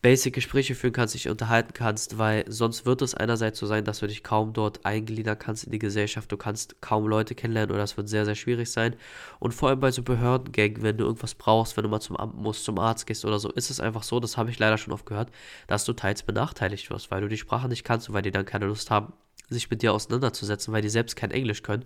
basic 0.00 0.34
Gespräche 0.34 0.74
führen 0.74 0.92
kannst, 0.92 1.14
dich 1.14 1.28
unterhalten 1.28 1.72
kannst, 1.74 2.18
weil 2.18 2.44
sonst 2.50 2.86
wird 2.86 3.02
es 3.02 3.14
einerseits 3.14 3.58
so 3.58 3.66
sein, 3.66 3.84
dass 3.84 3.98
du 3.98 4.06
dich 4.06 4.22
kaum 4.22 4.52
dort 4.52 4.84
eingliedern 4.84 5.38
kannst 5.38 5.64
in 5.64 5.72
die 5.72 5.78
Gesellschaft, 5.78 6.30
du 6.30 6.36
kannst 6.36 6.80
kaum 6.80 7.06
Leute 7.06 7.34
kennenlernen 7.34 7.74
oder 7.74 7.82
es 7.82 7.96
wird 7.96 8.08
sehr, 8.08 8.24
sehr 8.24 8.36
schwierig 8.36 8.70
sein. 8.70 8.94
Und 9.40 9.54
vor 9.54 9.70
allem 9.70 9.80
bei 9.80 9.90
so 9.90 10.02
Behördengängen, 10.02 10.82
wenn 10.82 10.96
du 10.98 11.04
irgendwas 11.04 11.34
brauchst, 11.34 11.76
wenn 11.76 11.84
du 11.84 11.90
mal 11.90 12.00
zum 12.00 12.16
Amt 12.16 12.36
musst, 12.36 12.64
zum 12.64 12.78
Arzt 12.78 13.06
gehst 13.06 13.24
oder 13.24 13.38
so, 13.38 13.50
ist 13.50 13.70
es 13.70 13.80
einfach 13.80 14.02
so, 14.04 14.20
das 14.20 14.36
habe 14.36 14.50
ich 14.50 14.58
leider 14.58 14.78
schon 14.78 14.92
oft 14.92 15.06
gehört, 15.06 15.30
dass 15.66 15.84
du 15.84 15.92
teils 15.92 16.22
benachteiligt 16.22 16.90
wirst, 16.90 17.10
weil 17.10 17.20
du 17.20 17.28
die 17.28 17.36
Sprache 17.36 17.68
nicht 17.68 17.84
kannst 17.84 18.08
und 18.08 18.14
weil 18.14 18.22
die 18.22 18.30
dann 18.30 18.46
keine 18.46 18.66
Lust 18.66 18.90
haben, 18.90 19.12
sich 19.48 19.70
mit 19.70 19.82
dir 19.82 19.92
auseinanderzusetzen, 19.92 20.72
weil 20.72 20.82
die 20.82 20.88
selbst 20.88 21.16
kein 21.16 21.30
Englisch 21.30 21.62
können. 21.62 21.84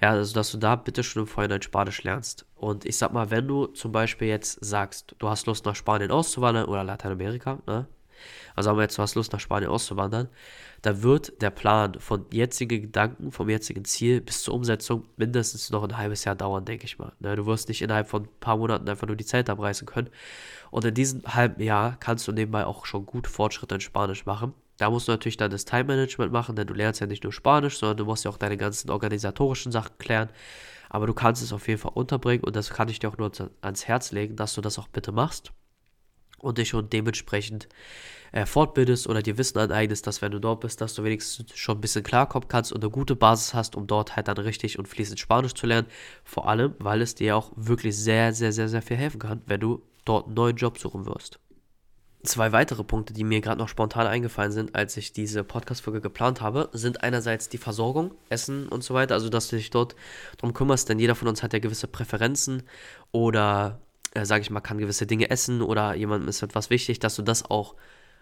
Ja, 0.00 0.10
also 0.10 0.34
dass 0.34 0.52
du 0.52 0.58
da 0.58 0.76
bitte 0.76 1.02
schon 1.02 1.22
im 1.22 1.28
Vorhinein 1.28 1.62
Spanisch 1.62 2.02
lernst. 2.02 2.46
Und 2.54 2.84
ich 2.84 2.96
sag 2.96 3.12
mal, 3.12 3.30
wenn 3.30 3.48
du 3.48 3.66
zum 3.66 3.92
Beispiel 3.92 4.28
jetzt 4.28 4.64
sagst, 4.64 5.14
du 5.18 5.28
hast 5.28 5.46
Lust 5.46 5.64
nach 5.64 5.76
Spanien 5.76 6.10
auszuwandern 6.10 6.66
oder 6.66 6.84
Lateinamerika, 6.84 7.60
ne? 7.66 7.86
Also 8.54 8.68
sagen 8.68 8.78
wir 8.78 8.82
jetzt, 8.82 8.98
du 8.98 9.02
hast 9.02 9.14
Lust 9.14 9.32
nach 9.32 9.40
Spanien 9.40 9.70
auszuwandern, 9.70 10.28
dann 10.82 11.02
wird 11.02 11.40
der 11.42 11.50
Plan 11.50 11.94
von 12.00 12.26
jetzigen 12.32 12.82
Gedanken, 12.82 13.30
vom 13.32 13.48
jetzigen 13.48 13.84
Ziel 13.84 14.20
bis 14.20 14.42
zur 14.42 14.54
Umsetzung 14.54 15.04
mindestens 15.16 15.70
noch 15.70 15.84
ein 15.84 15.96
halbes 15.96 16.24
Jahr 16.24 16.34
dauern, 16.34 16.64
denke 16.64 16.84
ich 16.84 16.98
mal. 16.98 17.12
Ne? 17.20 17.36
Du 17.36 17.46
wirst 17.46 17.68
nicht 17.68 17.82
innerhalb 17.82 18.08
von 18.08 18.24
ein 18.24 18.40
paar 18.40 18.56
Monaten 18.56 18.88
einfach 18.88 19.06
nur 19.06 19.16
die 19.16 19.24
Zeit 19.24 19.50
abreißen 19.50 19.86
können. 19.86 20.10
Und 20.70 20.84
in 20.84 20.94
diesem 20.94 21.22
halben 21.24 21.62
Jahr 21.62 21.96
kannst 21.98 22.26
du 22.28 22.32
nebenbei 22.32 22.66
auch 22.66 22.86
schon 22.86 23.06
gut 23.06 23.26
Fortschritte 23.26 23.76
in 23.76 23.80
Spanisch 23.80 24.26
machen. 24.26 24.54
Da 24.78 24.90
musst 24.90 25.08
du 25.08 25.12
natürlich 25.12 25.36
dann 25.36 25.50
das 25.50 25.64
Time-Management 25.64 26.32
machen, 26.32 26.56
denn 26.56 26.66
du 26.66 26.72
lernst 26.72 27.00
ja 27.00 27.06
nicht 27.06 27.24
nur 27.24 27.32
Spanisch, 27.32 27.78
sondern 27.78 27.98
du 27.98 28.04
musst 28.04 28.24
ja 28.24 28.30
auch 28.30 28.38
deine 28.38 28.56
ganzen 28.56 28.90
organisatorischen 28.90 29.72
Sachen 29.72 29.98
klären. 29.98 30.30
Aber 30.88 31.06
du 31.06 31.14
kannst 31.14 31.42
es 31.42 31.52
auf 31.52 31.68
jeden 31.68 31.80
Fall 31.80 31.92
unterbringen 31.94 32.44
und 32.44 32.56
das 32.56 32.70
kann 32.70 32.88
ich 32.88 33.00
dir 33.00 33.08
auch 33.10 33.18
nur 33.18 33.30
ans 33.60 33.86
Herz 33.86 34.12
legen, 34.12 34.36
dass 34.36 34.54
du 34.54 34.60
das 34.60 34.78
auch 34.78 34.88
bitte 34.88 35.12
machst 35.12 35.52
und 36.38 36.58
dich 36.58 36.68
schon 36.68 36.88
dementsprechend 36.88 37.68
äh, 38.30 38.46
fortbildest 38.46 39.08
oder 39.08 39.20
dir 39.20 39.36
Wissen 39.36 39.58
aneignest, 39.58 40.06
dass 40.06 40.22
wenn 40.22 40.32
du 40.32 40.38
dort 40.38 40.60
bist, 40.60 40.80
dass 40.80 40.94
du 40.94 41.02
wenigstens 41.02 41.56
schon 41.56 41.78
ein 41.78 41.80
bisschen 41.80 42.04
klarkommen 42.04 42.48
kannst 42.48 42.72
und 42.72 42.82
eine 42.82 42.90
gute 42.90 43.16
Basis 43.16 43.54
hast, 43.54 43.74
um 43.74 43.88
dort 43.88 44.14
halt 44.14 44.28
dann 44.28 44.38
richtig 44.38 44.78
und 44.78 44.86
fließend 44.86 45.18
Spanisch 45.18 45.54
zu 45.54 45.66
lernen. 45.66 45.88
Vor 46.22 46.48
allem, 46.48 46.74
weil 46.78 47.02
es 47.02 47.16
dir 47.16 47.36
auch 47.36 47.52
wirklich 47.56 47.96
sehr, 47.96 48.32
sehr, 48.32 48.52
sehr, 48.52 48.68
sehr 48.68 48.82
viel 48.82 48.96
helfen 48.96 49.18
kann, 49.18 49.42
wenn 49.46 49.60
du 49.60 49.82
dort 50.04 50.26
einen 50.26 50.34
neuen 50.34 50.56
Job 50.56 50.78
suchen 50.78 51.06
wirst 51.06 51.40
zwei 52.22 52.52
weitere 52.52 52.84
Punkte, 52.84 53.12
die 53.12 53.24
mir 53.24 53.40
gerade 53.40 53.58
noch 53.58 53.68
spontan 53.68 54.06
eingefallen 54.06 54.52
sind, 54.52 54.74
als 54.74 54.96
ich 54.96 55.12
diese 55.12 55.44
Podcast-Folge 55.44 56.00
geplant 56.00 56.40
habe, 56.40 56.68
sind 56.72 57.02
einerseits 57.02 57.48
die 57.48 57.58
Versorgung, 57.58 58.12
Essen 58.28 58.68
und 58.68 58.82
so 58.82 58.94
weiter, 58.94 59.14
also 59.14 59.28
dass 59.28 59.48
du 59.48 59.56
dich 59.56 59.70
dort 59.70 59.94
drum 60.38 60.52
kümmerst, 60.52 60.88
denn 60.88 60.98
jeder 60.98 61.14
von 61.14 61.28
uns 61.28 61.42
hat 61.42 61.52
ja 61.52 61.58
gewisse 61.58 61.86
Präferenzen 61.86 62.64
oder, 63.12 63.80
äh, 64.14 64.24
sage 64.24 64.42
ich 64.42 64.50
mal, 64.50 64.60
kann 64.60 64.78
gewisse 64.78 65.06
Dinge 65.06 65.30
essen 65.30 65.62
oder 65.62 65.94
jemandem 65.94 66.28
ist 66.28 66.42
etwas 66.42 66.70
wichtig, 66.70 66.98
dass 66.98 67.16
du 67.16 67.22
das 67.22 67.48
auch 67.48 67.76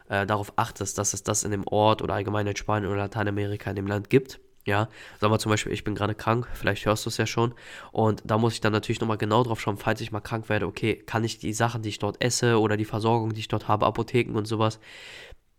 äh, 0.08 0.26
darauf 0.26 0.52
achtest, 0.56 0.98
dass 0.98 1.14
es 1.14 1.22
das 1.22 1.44
in 1.44 1.50
dem 1.50 1.66
Ort 1.66 2.02
oder 2.02 2.14
allgemein 2.14 2.46
in 2.46 2.56
Spanien 2.56 2.90
oder 2.90 3.00
Lateinamerika 3.00 3.70
in 3.70 3.76
dem 3.76 3.86
Land 3.86 4.10
gibt. 4.10 4.40
Ja, 4.66 4.88
sagen 5.20 5.32
wir 5.32 5.38
zum 5.38 5.50
Beispiel, 5.50 5.72
ich 5.72 5.84
bin 5.84 5.94
gerade 5.94 6.16
krank, 6.16 6.48
vielleicht 6.52 6.86
hörst 6.86 7.06
du 7.06 7.08
es 7.08 7.16
ja 7.18 7.26
schon. 7.26 7.54
Und 7.92 8.22
da 8.24 8.36
muss 8.36 8.54
ich 8.54 8.60
dann 8.60 8.72
natürlich 8.72 9.00
nochmal 9.00 9.16
genau 9.16 9.44
drauf 9.44 9.60
schauen, 9.60 9.76
falls 9.76 10.00
ich 10.00 10.10
mal 10.10 10.20
krank 10.20 10.48
werde, 10.48 10.66
okay, 10.66 10.96
kann 10.96 11.22
ich 11.22 11.38
die 11.38 11.52
Sachen, 11.52 11.82
die 11.82 11.88
ich 11.88 12.00
dort 12.00 12.22
esse 12.22 12.58
oder 12.60 12.76
die 12.76 12.84
Versorgung, 12.84 13.32
die 13.32 13.40
ich 13.40 13.48
dort 13.48 13.68
habe, 13.68 13.86
Apotheken 13.86 14.34
und 14.36 14.46
sowas, 14.46 14.80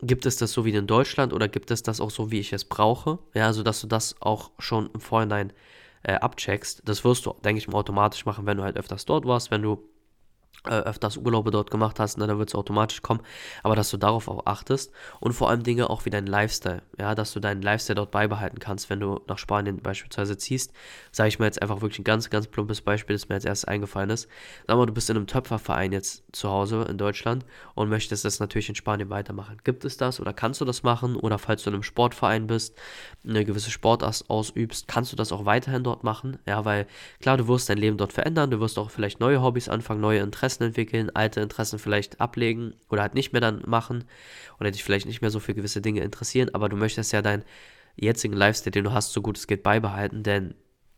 gibt 0.01 0.25
es 0.25 0.35
das 0.35 0.51
so 0.51 0.65
wie 0.65 0.71
in 0.71 0.87
Deutschland 0.87 1.31
oder 1.31 1.47
gibt 1.47 1.71
es 1.71 1.83
das 1.83 2.01
auch 2.01 2.11
so, 2.11 2.31
wie 2.31 2.39
ich 2.39 2.51
es 2.51 2.65
brauche? 2.65 3.19
Ja, 3.33 3.47
also 3.47 3.63
dass 3.63 3.79
du 3.79 3.87
das 3.87 4.21
auch 4.21 4.51
schon 4.59 4.89
im 4.93 4.99
Vorhinein 4.99 5.53
äh, 6.03 6.15
abcheckst. 6.15 6.81
Das 6.85 7.05
wirst 7.05 7.25
du, 7.25 7.33
denke 7.45 7.59
ich 7.59 7.67
mal, 7.69 7.77
automatisch 7.77 8.25
machen, 8.25 8.45
wenn 8.45 8.57
du 8.57 8.63
halt 8.63 8.77
öfters 8.77 9.05
dort 9.05 9.25
warst, 9.25 9.51
wenn 9.51 9.61
du 9.61 9.87
äh, 10.65 10.69
öfters 10.69 11.17
Urlaube 11.17 11.51
dort 11.51 11.71
gemacht 11.71 11.99
hast, 11.99 12.17
ne, 12.17 12.27
dann 12.27 12.39
wird 12.39 12.49
es 12.49 12.55
automatisch 12.55 13.01
kommen, 13.01 13.21
aber 13.63 13.75
dass 13.75 13.89
du 13.89 13.97
darauf 13.97 14.27
auch 14.27 14.45
achtest 14.45 14.91
und 15.19 15.33
vor 15.33 15.49
allem 15.49 15.63
Dinge 15.63 15.89
auch 15.89 16.05
wie 16.05 16.09
dein 16.09 16.27
Lifestyle, 16.27 16.81
ja, 16.99 17.15
dass 17.15 17.33
du 17.33 17.39
deinen 17.39 17.61
Lifestyle 17.61 17.95
dort 17.95 18.11
beibehalten 18.11 18.59
kannst, 18.59 18.89
wenn 18.89 18.99
du 18.99 19.21
nach 19.27 19.37
Spanien 19.37 19.77
beispielsweise 19.81 20.37
ziehst, 20.37 20.73
sage 21.11 21.29
ich 21.29 21.39
mal 21.39 21.45
jetzt 21.45 21.61
einfach 21.61 21.81
wirklich 21.81 21.99
ein 21.99 22.03
ganz, 22.03 22.29
ganz 22.29 22.47
plumpes 22.47 22.81
Beispiel, 22.81 23.15
das 23.15 23.29
mir 23.29 23.35
als 23.35 23.45
erstes 23.45 23.65
eingefallen 23.65 24.09
ist, 24.09 24.27
sag 24.67 24.77
mal, 24.77 24.85
du 24.85 24.93
bist 24.93 25.09
in 25.09 25.15
einem 25.15 25.27
Töpferverein 25.27 25.91
jetzt 25.91 26.23
zu 26.31 26.49
Hause 26.49 26.85
in 26.89 26.97
Deutschland 26.97 27.45
und 27.75 27.89
möchtest 27.89 28.25
das 28.25 28.39
natürlich 28.39 28.69
in 28.69 28.75
Spanien 28.75 29.09
weitermachen, 29.09 29.57
gibt 29.63 29.85
es 29.85 29.97
das 29.97 30.19
oder 30.19 30.33
kannst 30.33 30.61
du 30.61 30.65
das 30.65 30.83
machen? 30.83 31.15
Oder 31.15 31.37
falls 31.37 31.63
du 31.63 31.69
in 31.69 31.75
einem 31.75 31.83
Sportverein 31.83 32.47
bist, 32.47 32.77
eine 33.27 33.45
gewisse 33.45 33.71
Sportart 33.71 34.25
ausübst, 34.27 34.87
kannst 34.87 35.11
du 35.11 35.15
das 35.15 35.31
auch 35.31 35.45
weiterhin 35.45 35.83
dort 35.83 36.03
machen, 36.03 36.37
ja, 36.45 36.65
weil 36.65 36.87
klar, 37.21 37.37
du 37.37 37.47
wirst 37.47 37.69
dein 37.69 37.77
Leben 37.77 37.97
dort 37.97 38.13
verändern, 38.13 38.51
du 38.51 38.59
wirst 38.59 38.79
auch 38.79 38.89
vielleicht 38.89 39.19
neue 39.19 39.41
Hobbys 39.41 39.69
anfangen, 39.69 40.01
neue 40.01 40.19
Interessen 40.19 40.46
Interessen 40.47 40.63
entwickeln, 40.63 41.09
alte 41.13 41.41
Interessen 41.41 41.77
vielleicht 41.77 42.21
ablegen 42.21 42.73
oder 42.89 43.01
halt 43.01 43.15
nicht 43.15 43.33
mehr 43.33 43.41
dann 43.41 43.63
machen 43.65 44.05
oder 44.61 44.71
dich 44.71 44.81
vielleicht 44.81 45.05
nicht 45.05 45.19
mehr 45.21 45.29
so 45.29 45.41
für 45.41 45.53
gewisse 45.53 45.81
Dinge 45.81 46.01
interessieren, 46.01 46.49
aber 46.53 46.69
du 46.69 46.77
möchtest 46.77 47.11
ja 47.11 47.21
deinen 47.21 47.43
jetzigen 47.97 48.33
Lifestyle, 48.33 48.71
den 48.71 48.85
du 48.85 48.93
hast, 48.93 49.11
so 49.11 49.21
gut 49.21 49.37
es 49.37 49.45
geht 49.45 49.61
beibehalten, 49.61 50.23
denn 50.23 50.53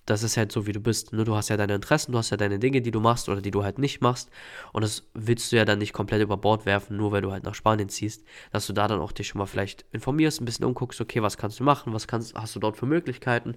das 0.06 0.22
ist 0.22 0.38
halt 0.38 0.52
so, 0.52 0.68
wie 0.68 0.72
du 0.72 0.80
bist. 0.80 1.14
Ne? 1.14 1.24
Du 1.24 1.36
hast 1.36 1.50
ja 1.50 1.58
deine 1.58 1.76
Interessen, 1.76 2.12
du 2.12 2.18
hast 2.18 2.32
ja 2.32 2.38
deine 2.38 2.58
Dinge, 2.58 2.82
die 2.82 2.92
du 2.92 3.00
machst 3.00 3.30
oder 3.30 3.42
die 3.42 3.52
du 3.52 3.64
halt 3.64 3.78
nicht 3.78 4.02
machst. 4.02 4.30
Und 4.74 4.84
das 4.84 5.08
willst 5.14 5.52
du 5.52 5.56
ja 5.56 5.66
dann 5.66 5.78
nicht 5.78 5.94
komplett 5.94 6.22
über 6.22 6.36
Bord 6.36 6.66
werfen, 6.66 6.98
nur 6.98 7.12
weil 7.12 7.22
du 7.22 7.32
halt 7.32 7.44
nach 7.44 7.54
Spanien 7.54 7.90
ziehst, 7.90 8.24
dass 8.52 8.66
du 8.66 8.74
da 8.74 8.88
dann 8.88 9.02
auch 9.02 9.12
dich 9.12 9.28
schon 9.28 9.38
mal 9.38 9.46
vielleicht 9.46 9.86
informierst, 9.92 10.42
ein 10.42 10.46
bisschen 10.46 10.66
umguckst, 10.66 11.00
okay, 11.00 11.22
was 11.22 11.38
kannst 11.38 11.60
du 11.60 11.64
machen, 11.64 11.94
was 11.94 12.08
kannst, 12.08 12.34
hast 12.34 12.56
du 12.56 12.60
dort 12.60 12.78
für 12.78 12.88
Möglichkeiten 12.88 13.56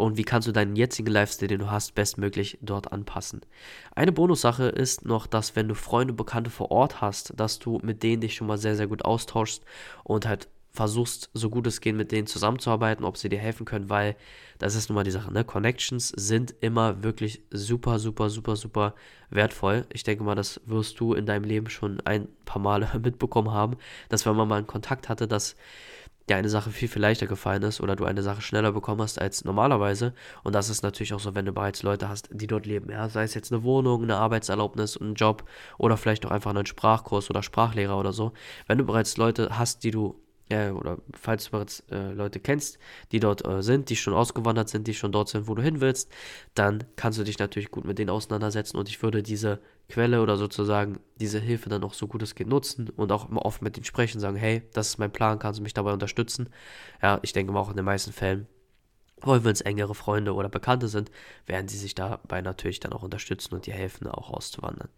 und 0.00 0.16
wie 0.16 0.24
kannst 0.24 0.48
du 0.48 0.52
deinen 0.52 0.76
jetzigen 0.76 1.10
Lifestyle, 1.10 1.48
den 1.48 1.60
du 1.60 1.70
hast, 1.70 1.94
bestmöglich 1.94 2.58
dort 2.60 2.92
anpassen. 2.92 3.42
Eine 3.94 4.12
Bonussache 4.12 4.64
ist 4.64 5.04
noch, 5.04 5.26
dass 5.26 5.56
wenn 5.56 5.68
du 5.68 5.74
Freunde, 5.74 6.12
Bekannte 6.12 6.50
vor 6.50 6.70
Ort 6.70 7.00
hast, 7.00 7.32
dass 7.36 7.58
du 7.58 7.78
mit 7.82 8.02
denen 8.02 8.20
dich 8.20 8.34
schon 8.34 8.46
mal 8.46 8.58
sehr, 8.58 8.76
sehr 8.76 8.86
gut 8.86 9.04
austauschst 9.04 9.62
und 10.04 10.26
halt 10.26 10.48
versuchst, 10.72 11.30
so 11.34 11.50
gut 11.50 11.66
es 11.66 11.80
geht, 11.80 11.96
mit 11.96 12.12
denen 12.12 12.26
zusammenzuarbeiten, 12.26 13.04
ob 13.04 13.16
sie 13.16 13.28
dir 13.28 13.38
helfen 13.38 13.66
können, 13.66 13.90
weil 13.90 14.16
das 14.58 14.74
ist 14.74 14.88
nun 14.88 14.94
mal 14.94 15.04
die 15.04 15.10
Sache, 15.10 15.32
ne? 15.32 15.42
Connections 15.42 16.08
sind 16.08 16.54
immer 16.60 17.02
wirklich 17.02 17.42
super, 17.50 17.98
super, 17.98 18.30
super, 18.30 18.56
super 18.56 18.94
wertvoll. 19.30 19.86
Ich 19.92 20.04
denke 20.04 20.22
mal, 20.22 20.34
das 20.36 20.60
wirst 20.66 21.00
du 21.00 21.14
in 21.14 21.26
deinem 21.26 21.44
Leben 21.44 21.68
schon 21.70 22.00
ein 22.04 22.28
paar 22.44 22.62
Male 22.62 22.88
mitbekommen 23.02 23.50
haben, 23.50 23.76
dass 24.08 24.26
wenn 24.26 24.36
man 24.36 24.48
mal 24.48 24.58
einen 24.58 24.66
Kontakt 24.66 25.08
hatte, 25.08 25.26
dass 25.26 25.56
dir 26.30 26.36
eine 26.36 26.48
Sache 26.48 26.70
viel, 26.70 26.88
viel 26.88 27.02
leichter 27.02 27.26
gefallen 27.26 27.62
ist 27.62 27.80
oder 27.80 27.96
du 27.96 28.04
eine 28.04 28.22
Sache 28.22 28.40
schneller 28.40 28.72
bekommen 28.72 29.02
hast 29.02 29.20
als 29.20 29.44
normalerweise. 29.44 30.14
Und 30.42 30.54
das 30.54 30.70
ist 30.70 30.82
natürlich 30.82 31.12
auch 31.12 31.20
so, 31.20 31.34
wenn 31.34 31.44
du 31.44 31.52
bereits 31.52 31.82
Leute 31.82 32.08
hast, 32.08 32.28
die 32.32 32.46
dort 32.46 32.66
leben. 32.66 32.90
Ja? 32.90 33.08
Sei 33.08 33.24
es 33.24 33.34
jetzt 33.34 33.52
eine 33.52 33.62
Wohnung, 33.62 34.02
eine 34.02 34.16
Arbeitserlaubnis, 34.16 34.96
ein 34.96 35.14
Job 35.14 35.44
oder 35.78 35.96
vielleicht 35.96 36.24
auch 36.24 36.30
einfach 36.30 36.50
einen 36.50 36.66
Sprachkurs 36.66 37.30
oder 37.30 37.42
Sprachlehrer 37.42 37.98
oder 37.98 38.12
so. 38.12 38.32
Wenn 38.66 38.78
du 38.78 38.84
bereits 38.84 39.16
Leute 39.16 39.58
hast, 39.58 39.84
die 39.84 39.90
du 39.90 40.16
äh, 40.50 40.70
oder 40.70 40.98
falls 41.14 41.44
du 41.46 41.50
bereits 41.52 41.80
äh, 41.90 42.12
Leute 42.12 42.40
kennst, 42.40 42.78
die 43.12 43.20
dort 43.20 43.46
äh, 43.46 43.62
sind, 43.62 43.88
die 43.88 43.96
schon 43.96 44.14
ausgewandert 44.14 44.68
sind, 44.68 44.86
die 44.86 44.94
schon 44.94 45.12
dort 45.12 45.28
sind, 45.28 45.48
wo 45.48 45.54
du 45.54 45.62
hin 45.62 45.80
willst, 45.80 46.10
dann 46.54 46.84
kannst 46.96 47.18
du 47.18 47.24
dich 47.24 47.38
natürlich 47.38 47.70
gut 47.70 47.84
mit 47.84 47.98
denen 47.98 48.10
auseinandersetzen 48.10 48.76
und 48.76 48.88
ich 48.88 49.02
würde 49.02 49.22
diese 49.22 49.60
Quelle 49.90 50.22
oder 50.22 50.36
sozusagen 50.36 51.00
diese 51.16 51.38
Hilfe 51.38 51.68
dann 51.68 51.84
auch 51.84 51.94
so 51.94 52.06
gut 52.06 52.22
es 52.22 52.34
geht 52.34 52.46
nutzen 52.46 52.88
und 52.90 53.12
auch 53.12 53.28
immer 53.28 53.44
oft 53.44 53.60
mit 53.62 53.76
denen 53.76 53.84
sprechen, 53.84 54.20
sagen, 54.20 54.36
hey, 54.36 54.62
das 54.72 54.88
ist 54.88 54.98
mein 54.98 55.12
Plan, 55.12 55.38
kannst 55.38 55.58
du 55.58 55.62
mich 55.62 55.74
dabei 55.74 55.92
unterstützen? 55.92 56.48
Ja, 57.02 57.18
ich 57.22 57.32
denke 57.32 57.52
mal 57.52 57.60
auch 57.60 57.70
in 57.70 57.76
den 57.76 57.84
meisten 57.84 58.12
Fällen 58.12 58.46
wollen 59.26 59.44
wenn 59.44 59.52
es 59.52 59.60
engere 59.60 59.94
Freunde 59.94 60.34
oder 60.34 60.48
Bekannte 60.48 60.88
sind, 60.88 61.10
werden 61.46 61.68
sie 61.68 61.78
sich 61.78 61.94
dabei 61.94 62.40
natürlich 62.40 62.80
dann 62.80 62.92
auch 62.92 63.02
unterstützen 63.02 63.54
und 63.54 63.66
dir 63.66 63.74
helfen, 63.74 64.06
auch 64.06 64.30
auszuwandern. 64.30 64.88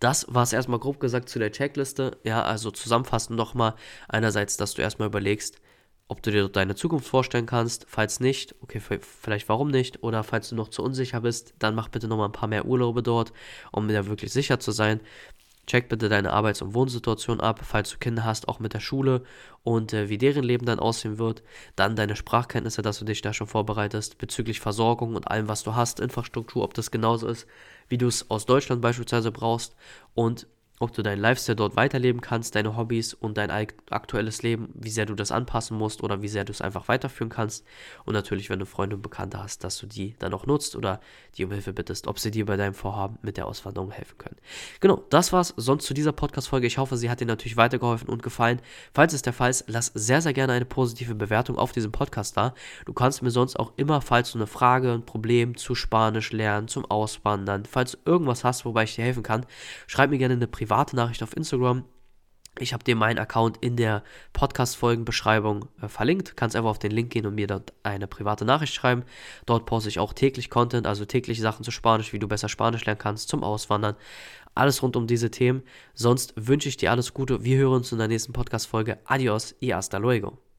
Das 0.00 0.26
war 0.28 0.42
es 0.42 0.52
erstmal 0.52 0.78
grob 0.78 1.00
gesagt 1.00 1.28
zu 1.28 1.38
der 1.38 1.52
Checkliste. 1.52 2.18
Ja, 2.24 2.42
also 2.42 2.70
zusammenfassend 2.70 3.36
nochmal 3.36 3.74
einerseits, 4.08 4.56
dass 4.56 4.74
du 4.74 4.82
erstmal 4.82 5.08
überlegst, 5.08 5.60
ob 6.08 6.22
du 6.22 6.30
dir 6.30 6.48
deine 6.48 6.74
Zukunft 6.74 7.06
vorstellen 7.08 7.46
kannst. 7.46 7.86
Falls 7.88 8.20
nicht, 8.20 8.54
okay, 8.60 8.80
vielleicht 8.80 9.48
warum 9.48 9.68
nicht. 9.68 10.02
Oder 10.02 10.22
falls 10.24 10.48
du 10.50 10.54
noch 10.54 10.68
zu 10.68 10.82
unsicher 10.82 11.20
bist, 11.20 11.54
dann 11.58 11.74
mach 11.74 11.88
bitte 11.88 12.08
nochmal 12.08 12.28
ein 12.28 12.32
paar 12.32 12.48
mehr 12.48 12.66
Urlaube 12.66 13.02
dort, 13.02 13.32
um 13.70 13.88
da 13.88 14.06
wirklich 14.06 14.32
sicher 14.32 14.60
zu 14.60 14.72
sein. 14.72 15.00
Check 15.66 15.88
bitte 15.88 16.08
deine 16.08 16.32
Arbeits- 16.32 16.60
und 16.60 16.74
Wohnsituation 16.74 17.40
ab, 17.40 17.60
falls 17.62 17.90
du 17.90 17.98
Kinder 17.98 18.24
hast, 18.24 18.48
auch 18.48 18.58
mit 18.58 18.74
der 18.74 18.80
Schule 18.80 19.22
und 19.62 19.92
äh, 19.92 20.08
wie 20.08 20.18
deren 20.18 20.42
Leben 20.42 20.66
dann 20.66 20.80
aussehen 20.80 21.18
wird. 21.18 21.42
Dann 21.76 21.94
deine 21.94 22.16
Sprachkenntnisse, 22.16 22.82
dass 22.82 22.98
du 22.98 23.04
dich 23.04 23.22
da 23.22 23.32
schon 23.32 23.46
vorbereitest 23.46 24.18
bezüglich 24.18 24.58
Versorgung 24.58 25.14
und 25.14 25.28
allem, 25.28 25.46
was 25.46 25.62
du 25.62 25.76
hast, 25.76 26.00
Infrastruktur, 26.00 26.64
ob 26.64 26.74
das 26.74 26.90
genauso 26.90 27.28
ist, 27.28 27.46
wie 27.88 27.98
du 27.98 28.08
es 28.08 28.28
aus 28.28 28.44
Deutschland 28.44 28.82
beispielsweise 28.82 29.30
brauchst 29.30 29.76
und 30.14 30.48
ob 30.82 30.92
du 30.92 31.02
deinen 31.02 31.20
Lifestyle 31.20 31.54
dort 31.54 31.76
weiterleben 31.76 32.20
kannst, 32.20 32.56
deine 32.56 32.76
Hobbys 32.76 33.14
und 33.14 33.38
dein 33.38 33.50
aktuelles 33.90 34.42
Leben, 34.42 34.70
wie 34.74 34.90
sehr 34.90 35.06
du 35.06 35.14
das 35.14 35.30
anpassen 35.30 35.78
musst 35.78 36.02
oder 36.02 36.22
wie 36.22 36.28
sehr 36.28 36.44
du 36.44 36.50
es 36.50 36.60
einfach 36.60 36.88
weiterführen 36.88 37.30
kannst. 37.30 37.64
Und 38.04 38.14
natürlich, 38.14 38.50
wenn 38.50 38.58
du 38.58 38.66
Freunde 38.66 38.96
und 38.96 39.02
Bekannte 39.02 39.40
hast, 39.40 39.62
dass 39.62 39.78
du 39.78 39.86
die 39.86 40.16
dann 40.18 40.34
auch 40.34 40.44
nutzt 40.44 40.74
oder 40.74 41.00
die 41.36 41.44
um 41.44 41.52
Hilfe 41.52 41.72
bittest, 41.72 42.08
ob 42.08 42.18
sie 42.18 42.32
dir 42.32 42.46
bei 42.46 42.56
deinem 42.56 42.74
Vorhaben 42.74 43.16
mit 43.22 43.36
der 43.36 43.46
Auswanderung 43.46 43.92
helfen 43.92 44.18
können. 44.18 44.36
Genau, 44.80 45.04
das 45.10 45.32
war's 45.32 45.54
sonst 45.56 45.86
zu 45.86 45.94
dieser 45.94 46.10
Podcast-Folge. 46.10 46.66
Ich 46.66 46.78
hoffe, 46.78 46.96
sie 46.96 47.08
hat 47.08 47.20
dir 47.20 47.26
natürlich 47.26 47.56
weitergeholfen 47.56 48.08
und 48.08 48.24
gefallen. 48.24 48.60
Falls 48.92 49.12
es 49.12 49.22
der 49.22 49.32
Fall 49.32 49.50
ist, 49.50 49.64
lass 49.68 49.92
sehr, 49.94 50.20
sehr 50.20 50.32
gerne 50.32 50.52
eine 50.52 50.64
positive 50.64 51.14
Bewertung 51.14 51.58
auf 51.58 51.70
diesem 51.70 51.92
Podcast 51.92 52.36
da. 52.36 52.54
Du 52.86 52.92
kannst 52.92 53.22
mir 53.22 53.30
sonst 53.30 53.56
auch 53.56 53.72
immer, 53.76 54.00
falls 54.00 54.32
du 54.32 54.38
eine 54.38 54.48
Frage, 54.48 54.92
ein 54.92 55.06
Problem 55.06 55.56
zu 55.56 55.76
Spanisch 55.76 56.32
lernen, 56.32 56.66
zum 56.66 56.84
Auswandern, 56.86 57.66
falls 57.66 57.92
du 57.92 57.98
irgendwas 58.04 58.42
hast, 58.42 58.64
wobei 58.64 58.82
ich 58.82 58.96
dir 58.96 59.04
helfen 59.04 59.22
kann, 59.22 59.46
schreib 59.86 60.10
mir 60.10 60.18
gerne 60.18 60.34
eine 60.34 60.48
private 60.48 60.61
private 60.62 60.94
Nachricht 60.94 61.22
auf 61.22 61.36
Instagram. 61.36 61.84
Ich 62.58 62.72
habe 62.72 62.84
dir 62.84 62.94
meinen 62.94 63.18
Account 63.18 63.56
in 63.62 63.76
der 63.76 64.04
Podcast-Folgenbeschreibung 64.32 65.64
äh, 65.80 65.88
verlinkt. 65.88 66.36
Kannst 66.36 66.54
einfach 66.54 66.70
auf 66.70 66.78
den 66.78 66.92
Link 66.92 67.10
gehen 67.10 67.26
und 67.26 67.34
mir 67.34 67.46
dort 67.46 67.72
eine 67.82 68.06
private 68.06 68.44
Nachricht 68.44 68.74
schreiben. 68.74 69.04
Dort 69.46 69.66
poste 69.66 69.88
ich 69.88 69.98
auch 69.98 70.12
täglich 70.12 70.50
Content, 70.50 70.86
also 70.86 71.04
tägliche 71.04 71.42
Sachen 71.42 71.64
zu 71.64 71.70
Spanisch, 71.70 72.12
wie 72.12 72.18
du 72.18 72.28
besser 72.28 72.48
Spanisch 72.48 72.84
lernen 72.84 73.00
kannst, 73.00 73.28
zum 73.28 73.42
Auswandern. 73.42 73.96
Alles 74.54 74.82
rund 74.82 74.96
um 74.96 75.06
diese 75.06 75.30
Themen. 75.30 75.62
Sonst 75.94 76.34
wünsche 76.36 76.68
ich 76.68 76.76
dir 76.76 76.90
alles 76.90 77.14
Gute. 77.14 77.42
Wir 77.42 77.56
hören 77.56 77.76
uns 77.76 77.90
in 77.90 77.98
der 77.98 78.08
nächsten 78.08 78.34
Podcast-Folge. 78.34 78.98
Adios 79.06 79.56
y 79.60 79.74
hasta 79.74 79.96
luego. 79.96 80.51